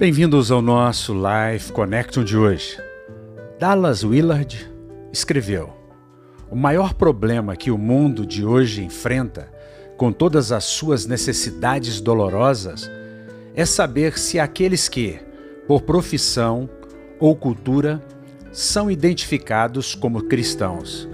[0.00, 2.78] Bem-vindos ao nosso Life Connection de hoje.
[3.58, 4.66] Dallas Willard
[5.12, 5.74] escreveu:
[6.50, 9.52] O maior problema que o mundo de hoje enfrenta,
[9.98, 12.90] com todas as suas necessidades dolorosas,
[13.54, 15.20] é saber se aqueles que,
[15.68, 16.66] por profissão
[17.18, 18.02] ou cultura,
[18.50, 21.06] são identificados como cristãos,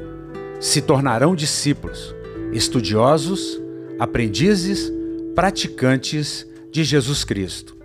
[0.60, 2.14] se tornarão discípulos,
[2.52, 3.60] estudiosos,
[3.98, 4.92] aprendizes,
[5.34, 7.75] praticantes de Jesus Cristo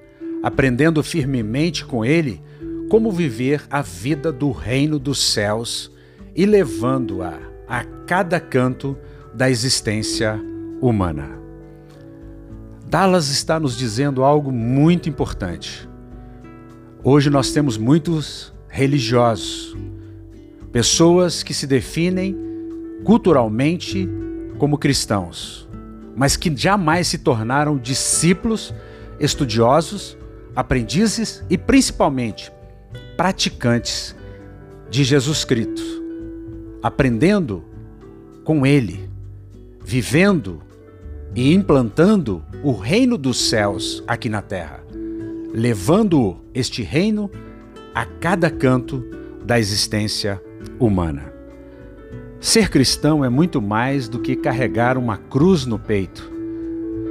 [0.41, 2.41] aprendendo firmemente com ele
[2.89, 5.91] como viver a vida do reino dos céus
[6.35, 8.97] e levando-a a cada canto
[9.33, 10.39] da existência
[10.81, 11.39] humana.
[12.87, 15.87] Dallas está nos dizendo algo muito importante.
[17.01, 19.75] Hoje nós temos muitos religiosos,
[20.71, 22.35] pessoas que se definem
[23.05, 24.09] culturalmente
[24.57, 25.67] como cristãos,
[26.15, 28.73] mas que jamais se tornaram discípulos
[29.19, 30.17] estudiosos
[30.55, 32.51] aprendizes e principalmente
[33.15, 34.15] praticantes
[34.89, 35.81] de Jesus Cristo,
[36.81, 37.63] aprendendo
[38.43, 39.09] com Ele,
[39.83, 40.61] vivendo
[41.35, 44.83] e implantando o reino dos céus aqui na terra,
[45.53, 47.29] levando este reino
[47.93, 49.03] a cada canto
[49.45, 50.41] da existência
[50.79, 51.31] humana.
[52.39, 56.31] Ser cristão é muito mais do que carregar uma cruz no peito.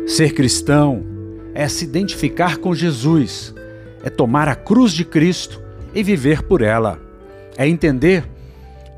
[0.06, 1.04] Ser cristão
[1.54, 3.54] é se identificar com Jesus,
[4.02, 5.60] é tomar a cruz de Cristo
[5.94, 7.00] e viver por ela.
[7.56, 8.24] É entender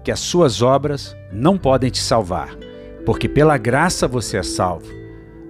[0.04, 2.56] que as suas obras não podem te salvar,
[3.04, 4.86] porque pela graça você é salvo,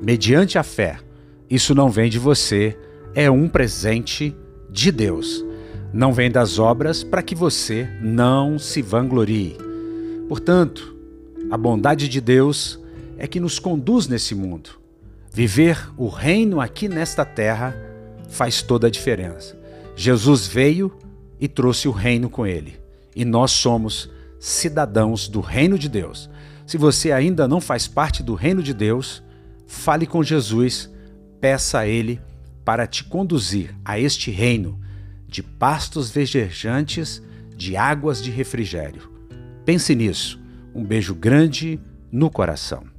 [0.01, 0.99] mediante a fé.
[1.51, 2.77] Isso não vem de você,
[3.15, 4.35] é um presente
[4.71, 5.45] de Deus.
[5.93, 9.59] Não vem das obras para que você não se vanglorie.
[10.29, 10.97] Portanto,
[11.51, 12.81] a bondade de Deus
[13.19, 14.82] é que nos conduz nesse mundo
[15.35, 17.75] Viver o reino aqui nesta terra
[18.29, 19.59] faz toda a diferença.
[19.97, 20.95] Jesus veio
[21.41, 22.79] e trouxe o reino com ele.
[23.17, 26.29] E nós somos cidadãos do reino de Deus.
[26.67, 29.23] Se você ainda não faz parte do reino de Deus,
[29.67, 30.91] fale com Jesus,
[31.41, 32.21] peça a ele
[32.63, 34.79] para te conduzir a este reino
[35.27, 37.23] de pastos verdejantes,
[37.57, 39.11] de águas de refrigério.
[39.65, 40.39] Pense nisso.
[40.75, 41.81] Um beijo grande
[42.11, 42.92] no coração.